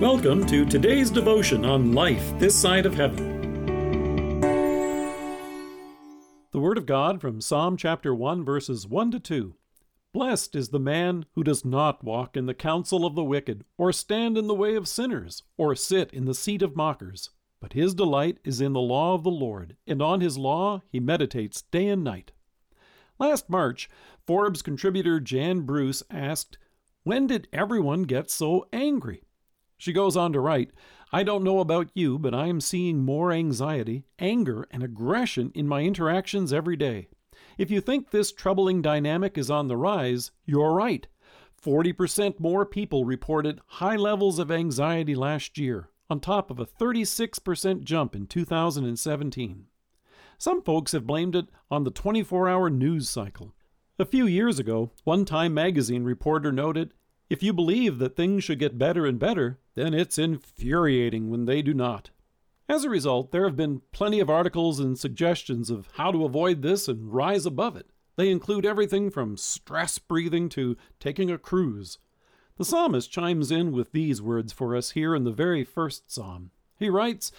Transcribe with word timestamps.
Welcome 0.00 0.46
to 0.46 0.64
today's 0.64 1.10
devotion 1.10 1.66
on 1.66 1.92
life 1.92 2.32
this 2.38 2.58
side 2.58 2.86
of 2.86 2.94
heaven. 2.94 4.40
The 6.52 6.58
Word 6.58 6.78
of 6.78 6.86
God 6.86 7.20
from 7.20 7.42
Psalm 7.42 7.76
chapter 7.76 8.14
1, 8.14 8.42
verses 8.42 8.86
1 8.86 9.10
to 9.10 9.20
2. 9.20 9.54
Blessed 10.14 10.56
is 10.56 10.70
the 10.70 10.80
man 10.80 11.26
who 11.34 11.44
does 11.44 11.66
not 11.66 12.02
walk 12.02 12.34
in 12.34 12.46
the 12.46 12.54
counsel 12.54 13.04
of 13.04 13.14
the 13.14 13.22
wicked, 13.22 13.66
or 13.76 13.92
stand 13.92 14.38
in 14.38 14.46
the 14.46 14.54
way 14.54 14.74
of 14.74 14.88
sinners, 14.88 15.42
or 15.58 15.74
sit 15.74 16.10
in 16.14 16.24
the 16.24 16.32
seat 16.32 16.62
of 16.62 16.74
mockers. 16.74 17.28
But 17.60 17.74
his 17.74 17.92
delight 17.92 18.38
is 18.42 18.62
in 18.62 18.72
the 18.72 18.80
law 18.80 19.12
of 19.12 19.22
the 19.22 19.30
Lord, 19.30 19.76
and 19.86 20.00
on 20.00 20.22
his 20.22 20.38
law 20.38 20.80
he 20.88 20.98
meditates 20.98 21.60
day 21.60 21.88
and 21.88 22.02
night. 22.02 22.32
Last 23.18 23.50
March, 23.50 23.90
Forbes 24.26 24.62
contributor 24.62 25.20
Jan 25.20 25.60
Bruce 25.60 26.02
asked, 26.10 26.56
When 27.02 27.26
did 27.26 27.48
everyone 27.52 28.04
get 28.04 28.30
so 28.30 28.66
angry? 28.72 29.24
She 29.80 29.94
goes 29.94 30.14
on 30.14 30.34
to 30.34 30.40
write 30.40 30.72
I 31.10 31.22
don't 31.22 31.42
know 31.42 31.58
about 31.58 31.88
you, 31.94 32.18
but 32.18 32.34
I 32.34 32.48
am 32.48 32.60
seeing 32.60 33.02
more 33.02 33.32
anxiety, 33.32 34.04
anger, 34.18 34.68
and 34.70 34.82
aggression 34.82 35.50
in 35.54 35.66
my 35.66 35.80
interactions 35.80 36.52
every 36.52 36.76
day. 36.76 37.08
If 37.56 37.70
you 37.70 37.80
think 37.80 38.10
this 38.10 38.30
troubling 38.30 38.82
dynamic 38.82 39.38
is 39.38 39.50
on 39.50 39.68
the 39.68 39.78
rise, 39.78 40.32
you're 40.44 40.74
right. 40.74 41.06
40% 41.64 42.38
more 42.38 42.66
people 42.66 43.06
reported 43.06 43.62
high 43.66 43.96
levels 43.96 44.38
of 44.38 44.50
anxiety 44.50 45.14
last 45.14 45.56
year, 45.56 45.88
on 46.10 46.20
top 46.20 46.50
of 46.50 46.60
a 46.60 46.66
36% 46.66 47.82
jump 47.82 48.14
in 48.14 48.26
2017. 48.26 49.64
Some 50.36 50.62
folks 50.62 50.92
have 50.92 51.06
blamed 51.06 51.34
it 51.34 51.46
on 51.70 51.84
the 51.84 51.90
24 51.90 52.50
hour 52.50 52.68
news 52.68 53.08
cycle. 53.08 53.54
A 53.98 54.04
few 54.04 54.26
years 54.26 54.58
ago, 54.58 54.92
one 55.04 55.24
Time 55.24 55.54
magazine 55.54 56.04
reporter 56.04 56.52
noted 56.52 56.92
if 57.30 57.44
you 57.44 57.52
believe 57.52 57.98
that 57.98 58.16
things 58.16 58.42
should 58.42 58.58
get 58.58 58.76
better 58.76 59.06
and 59.06 59.18
better, 59.18 59.60
then 59.76 59.94
it's 59.94 60.18
infuriating 60.18 61.30
when 61.30 61.44
they 61.44 61.62
do 61.62 61.72
not. 61.72 62.10
As 62.68 62.84
a 62.84 62.90
result, 62.90 63.30
there 63.30 63.44
have 63.44 63.56
been 63.56 63.82
plenty 63.92 64.18
of 64.18 64.28
articles 64.28 64.80
and 64.80 64.98
suggestions 64.98 65.70
of 65.70 65.88
how 65.94 66.10
to 66.10 66.24
avoid 66.24 66.62
this 66.62 66.88
and 66.88 67.12
rise 67.12 67.46
above 67.46 67.76
it. 67.76 67.86
They 68.16 68.30
include 68.30 68.66
everything 68.66 69.10
from 69.10 69.36
stress 69.36 69.98
breathing 69.98 70.48
to 70.50 70.76
taking 70.98 71.30
a 71.30 71.38
cruise. 71.38 71.98
The 72.58 72.64
psalmist 72.64 73.10
chimes 73.10 73.50
in 73.50 73.70
with 73.72 73.92
these 73.92 74.20
words 74.20 74.52
for 74.52 74.76
us 74.76 74.90
here 74.90 75.14
in 75.14 75.24
the 75.24 75.30
very 75.30 75.64
first 75.64 76.10
psalm. 76.10 76.50
He 76.78 76.90
writes, 76.90 77.30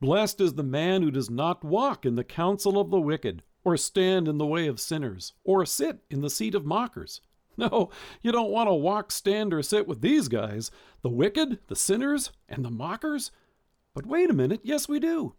Blessed 0.00 0.40
is 0.40 0.54
the 0.54 0.62
man 0.62 1.02
who 1.02 1.10
does 1.10 1.30
not 1.30 1.64
walk 1.64 2.04
in 2.04 2.16
the 2.16 2.24
counsel 2.24 2.78
of 2.78 2.90
the 2.90 3.00
wicked, 3.00 3.42
or 3.64 3.76
stand 3.76 4.28
in 4.28 4.38
the 4.38 4.46
way 4.46 4.66
of 4.66 4.80
sinners, 4.80 5.32
or 5.44 5.64
sit 5.64 6.00
in 6.10 6.20
the 6.20 6.30
seat 6.30 6.54
of 6.54 6.66
mockers. 6.66 7.20
No, 7.58 7.88
you 8.20 8.32
don't 8.32 8.50
want 8.50 8.68
to 8.68 8.74
walk, 8.74 9.10
stand, 9.10 9.54
or 9.54 9.62
sit 9.62 9.88
with 9.88 10.02
these 10.02 10.28
guys 10.28 10.70
the 11.00 11.08
wicked, 11.08 11.58
the 11.68 11.76
sinners, 11.76 12.30
and 12.50 12.62
the 12.62 12.70
mockers. 12.70 13.30
But 13.94 14.04
wait 14.04 14.28
a 14.28 14.34
minute, 14.34 14.60
yes, 14.62 14.90
we 14.90 15.00
do. 15.00 15.34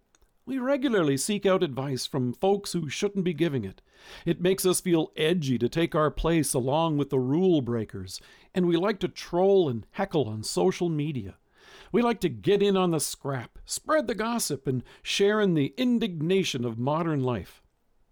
We 0.47 0.57
regularly 0.57 1.17
seek 1.17 1.45
out 1.45 1.61
advice 1.61 2.05
from 2.05 2.33
folks 2.33 2.71
who 2.71 2.89
shouldn't 2.89 3.25
be 3.25 3.33
giving 3.33 3.65
it. 3.65 3.81
It 4.25 4.41
makes 4.41 4.65
us 4.65 4.81
feel 4.81 5.11
edgy 5.17 5.57
to 5.59 5.67
take 5.67 5.93
our 5.93 6.09
place 6.09 6.53
along 6.53 6.97
with 6.97 7.09
the 7.09 7.19
rule 7.19 7.61
breakers, 7.61 8.21
and 8.55 8.65
we 8.65 8.77
like 8.77 8.99
to 9.01 9.09
troll 9.09 9.67
and 9.69 9.85
heckle 9.91 10.27
on 10.27 10.43
social 10.43 10.89
media. 10.89 11.35
We 11.91 12.01
like 12.01 12.21
to 12.21 12.29
get 12.29 12.63
in 12.63 12.77
on 12.77 12.91
the 12.91 12.99
scrap, 12.99 13.59
spread 13.65 14.07
the 14.07 14.15
gossip, 14.15 14.67
and 14.67 14.83
share 15.03 15.41
in 15.41 15.53
the 15.53 15.73
indignation 15.77 16.65
of 16.65 16.79
modern 16.79 17.21
life. 17.23 17.61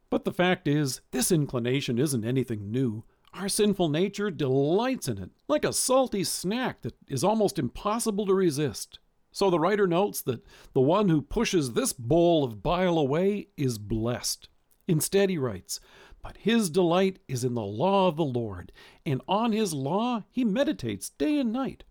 But 0.09 0.25
the 0.25 0.33
fact 0.33 0.67
is, 0.67 1.01
this 1.11 1.31
inclination 1.31 1.97
isn't 1.97 2.25
anything 2.25 2.69
new. 2.69 3.03
Our 3.37 3.49
sinful 3.49 3.89
nature 3.89 4.31
delights 4.31 5.09
in 5.09 5.17
it, 5.17 5.29
like 5.49 5.65
a 5.65 5.73
salty 5.73 6.23
snack 6.23 6.83
that 6.83 6.95
is 7.09 7.21
almost 7.21 7.59
impossible 7.59 8.25
to 8.27 8.33
resist. 8.33 8.99
So 9.33 9.49
the 9.49 9.59
writer 9.59 9.87
notes 9.87 10.21
that 10.21 10.45
the 10.71 10.79
one 10.79 11.09
who 11.09 11.21
pushes 11.21 11.73
this 11.73 11.91
bowl 11.91 12.45
of 12.45 12.63
bile 12.63 12.97
away 12.97 13.49
is 13.57 13.77
blessed. 13.77 14.47
Instead, 14.87 15.29
he 15.29 15.37
writes, 15.37 15.81
But 16.23 16.37
his 16.37 16.69
delight 16.69 17.19
is 17.27 17.43
in 17.43 17.55
the 17.55 17.61
law 17.61 18.07
of 18.07 18.15
the 18.15 18.23
Lord, 18.23 18.71
and 19.05 19.21
on 19.27 19.51
his 19.51 19.73
law 19.73 20.23
he 20.31 20.45
meditates 20.45 21.09
day 21.09 21.37
and 21.37 21.51
night. 21.51 21.83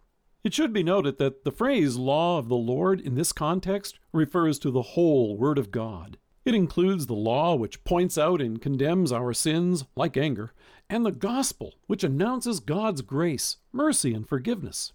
It 0.45 0.55
should 0.55 0.73
be 0.73 0.83
noted 0.83 1.19
that 1.19 1.45
the 1.45 1.53
phrase 1.53 1.97
law 1.97 2.39
of 2.39 2.49
the 2.49 2.57
Lord 2.57 3.03
in 3.03 3.17
this 3.17 3.33
context 3.33 3.99
refers 4.13 4.59
to 4.61 4.71
the 4.71 4.83
whole 4.83 5.37
Word 5.37 5.59
of 5.59 5.71
God. 5.71 6.17
It 6.45 6.55
includes 6.55 7.07
the 7.07 7.15
law 7.15 7.55
which 7.55 7.85
points 7.85 8.19
out 8.19 8.43
and 8.43 8.61
condemns 8.61 9.11
our 9.13 9.33
sins, 9.33 9.85
like 9.97 10.17
anger, 10.17 10.53
and 10.91 11.05
the 11.05 11.13
gospel 11.13 11.75
which 11.87 12.05
announces 12.05 12.61
God's 12.61 13.01
grace, 13.01 13.57
mercy, 13.73 14.13
and 14.13 14.29
forgiveness. 14.29 14.93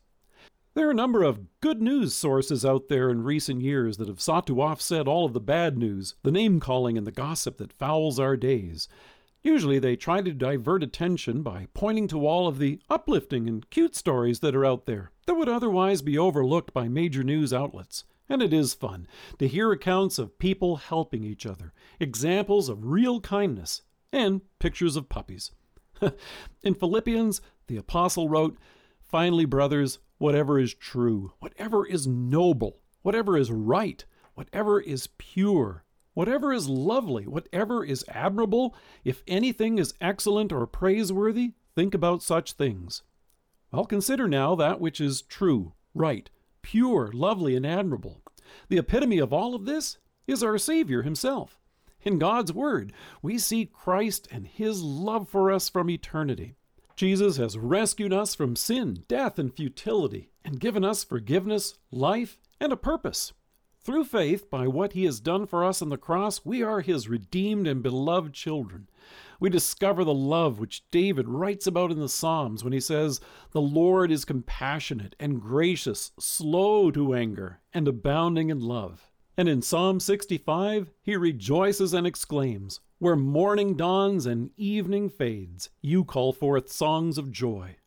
There 0.76 0.88
are 0.88 0.92
a 0.92 0.96
number 0.96 1.24
of 1.24 1.60
good 1.62 1.82
news 1.82 2.14
sources 2.14 2.64
out 2.64 2.88
there 2.88 3.10
in 3.10 3.24
recent 3.24 3.62
years 3.62 3.98
that 3.98 4.08
have 4.08 4.22
sought 4.22 4.46
to 4.48 4.62
offset 4.62 5.08
all 5.08 5.26
of 5.26 5.34
the 5.34 5.40
bad 5.40 5.78
news, 5.78 6.14
the 6.22 6.32
name 6.32 6.60
calling, 6.60 6.98
and 6.98 7.08
the 7.08 7.12
gossip 7.12 7.58
that 7.58 7.74
fouls 7.74 8.20
our 8.20 8.38
days. 8.38 8.88
Usually 9.42 9.80
they 9.80 9.96
try 9.96 10.22
to 10.22 10.32
divert 10.32 10.84
attention 10.84 11.42
by 11.42 11.68
pointing 11.74 12.08
to 12.10 12.28
all 12.28 12.48
of 12.48 12.60
the 12.60 12.80
uplifting 12.90 13.48
and 13.48 13.68
cute 13.72 13.96
stories 13.96 14.42
that 14.42 14.56
are 14.56 14.66
out 14.66 14.86
there 14.86 15.12
that 15.26 15.34
would 15.34 15.50
otherwise 15.50 16.04
be 16.04 16.18
overlooked 16.18 16.74
by 16.74 16.88
major 16.88 17.24
news 17.24 17.52
outlets. 17.52 18.04
And 18.30 18.44
it 18.44 18.54
is 18.54 18.76
fun 18.76 19.08
to 19.40 19.48
hear 19.48 19.72
accounts 19.72 20.20
of 20.20 20.38
people 20.38 20.76
helping 20.78 21.24
each 21.24 21.48
other, 21.48 21.74
examples 22.00 22.70
of 22.70 22.86
real 22.86 23.20
kindness, 23.20 23.82
and 24.14 24.42
pictures 24.60 24.96
of 24.96 25.10
puppies. 25.10 25.52
In 26.64 26.76
Philippians, 26.76 27.42
the 27.68 27.78
apostle 27.78 28.30
wrote, 28.30 28.58
Finally, 29.02 29.46
brothers, 29.46 29.98
whatever 30.20 30.60
is 30.60 30.76
true, 30.76 31.34
whatever 31.40 31.88
is 31.88 32.06
noble, 32.06 32.80
whatever 33.02 33.36
is 33.36 33.50
right, 33.50 34.06
whatever 34.36 34.80
is 34.80 35.08
pure, 35.18 35.84
whatever 36.14 36.54
is 36.54 36.70
lovely, 36.70 37.26
whatever 37.26 37.84
is 37.84 38.06
admirable, 38.10 38.76
if 39.04 39.24
anything 39.28 39.80
is 39.80 39.96
excellent 40.00 40.52
or 40.52 40.68
praiseworthy, 40.68 41.54
think 41.76 41.96
about 41.96 42.22
such 42.22 42.54
things. 42.54 43.02
Well, 43.72 43.86
consider 43.86 44.28
now 44.28 44.54
that 44.56 44.80
which 44.80 45.02
is 45.02 45.24
true, 45.24 45.74
right, 45.96 46.30
pure, 46.62 47.12
lovely, 47.14 47.56
and 47.56 47.66
admirable. 47.66 48.22
The 48.68 48.78
epitome 48.78 49.20
of 49.20 49.34
all 49.34 49.56
of 49.56 49.66
this 49.66 49.98
is 50.28 50.44
our 50.44 50.58
Savior 50.58 51.04
Himself. 51.04 51.58
In 52.02 52.18
God's 52.18 52.54
Word, 52.54 52.94
we 53.22 53.38
see 53.38 53.66
Christ 53.66 54.28
and 54.32 54.48
His 54.48 54.82
love 54.82 55.28
for 55.28 55.52
us 55.52 55.70
from 55.70 55.90
eternity. 55.90 56.56
Jesus 56.96 57.38
has 57.38 57.58
rescued 57.58 58.12
us 58.14 58.36
from 58.36 58.56
sin, 58.56 59.04
death, 59.08 59.40
and 59.40 59.56
futility, 59.56 60.30
and 60.44 60.60
given 60.60 60.84
us 60.84 61.04
forgiveness, 61.04 61.76
life, 61.92 62.38
and 62.60 62.74
a 62.74 62.78
purpose. 62.78 63.34
Through 63.90 64.04
faith, 64.04 64.52
by 64.52 64.68
what 64.68 64.94
He 64.94 65.06
has 65.06 65.20
done 65.20 65.48
for 65.48 65.66
us 65.66 65.82
on 65.82 65.90
the 65.90 65.98
cross, 65.98 66.46
we 66.46 66.62
are 66.62 66.82
His 66.82 67.10
redeemed 67.10 67.66
and 67.66 67.82
beloved 67.82 68.36
children 68.36 68.88
we 69.40 69.50
discover 69.50 70.04
the 70.04 70.14
love 70.14 70.60
which 70.60 70.84
David 70.92 71.28
writes 71.28 71.66
about 71.66 71.92
in 71.92 72.00
the 72.00 72.10
Psalms 72.10 72.64
when 72.64 72.74
he 72.74 72.80
says, 72.80 73.22
The 73.52 73.62
Lord 73.62 74.12
is 74.12 74.26
compassionate 74.26 75.16
and 75.20 75.42
gracious, 75.42 76.12
slow 76.20 76.92
to 76.92 77.14
anger, 77.14 77.62
and 77.74 77.88
abounding 77.88 78.50
in 78.50 78.60
love. 78.60 79.12
And 79.38 79.48
in 79.48 79.62
Psalm 79.62 80.00
65, 80.00 80.92
he 81.02 81.16
rejoices 81.16 81.94
and 81.94 82.06
exclaims, 82.06 82.82
Where 82.98 83.16
morning 83.16 83.76
dawns 83.76 84.26
and 84.26 84.52
evening 84.58 85.10
fades, 85.10 85.70
you 85.82 86.04
call 86.04 86.34
forth 86.34 86.70
songs 86.70 87.18
of 87.18 87.32
joy. 87.32 87.78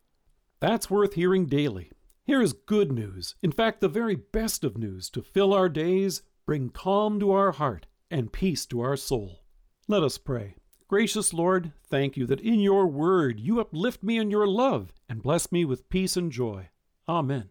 That's 0.59 0.89
worth 0.89 1.13
hearing 1.13 1.45
daily. 1.45 1.91
Here 2.25 2.41
is 2.41 2.53
good 2.53 2.89
news, 2.89 3.35
in 3.43 3.51
fact, 3.51 3.81
the 3.81 3.89
very 3.89 4.15
best 4.15 4.63
of 4.63 4.77
news, 4.77 5.09
to 5.09 5.21
fill 5.21 5.53
our 5.53 5.67
days, 5.67 6.21
bring 6.45 6.69
calm 6.69 7.19
to 7.19 7.33
our 7.33 7.51
heart, 7.51 7.85
and 8.09 8.31
peace 8.31 8.65
to 8.67 8.79
our 8.79 8.95
soul. 8.95 9.41
Let 9.89 10.03
us 10.03 10.17
pray. 10.17 10.55
Gracious 10.87 11.33
Lord, 11.33 11.73
thank 11.89 12.15
you 12.15 12.25
that 12.27 12.39
in 12.39 12.61
your 12.61 12.87
word 12.87 13.41
you 13.41 13.59
uplift 13.59 14.03
me 14.03 14.17
in 14.17 14.31
your 14.31 14.47
love 14.47 14.93
and 15.09 15.21
bless 15.21 15.51
me 15.51 15.65
with 15.65 15.89
peace 15.89 16.15
and 16.15 16.31
joy. 16.31 16.69
Amen. 17.09 17.49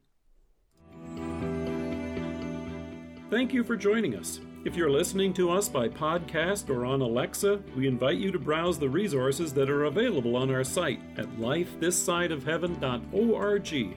Thank 3.29 3.53
you 3.53 3.65
for 3.65 3.77
joining 3.77 4.17
us. 4.17 4.41
If 4.65 4.75
you're 4.75 4.91
listening 4.91 5.35
to 5.35 5.51
us 5.51 5.69
by 5.69 5.89
podcast 5.89 6.71
or 6.71 6.87
on 6.87 7.03
Alexa, 7.03 7.61
we 7.77 7.87
invite 7.87 8.17
you 8.17 8.33
to 8.33 8.39
browse 8.39 8.79
the 8.79 8.89
resources 8.89 9.53
that 9.53 9.69
are 9.69 9.85
available 9.85 10.35
on 10.35 10.51
our 10.51 10.65
site 10.65 11.01
at 11.19 11.29
lifethissideofheaven.org. 11.33 13.97